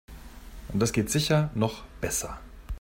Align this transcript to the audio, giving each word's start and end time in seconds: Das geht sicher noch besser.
Das 0.73 0.93
geht 0.93 1.11
sicher 1.11 1.51
noch 1.53 1.83
besser. 2.01 2.39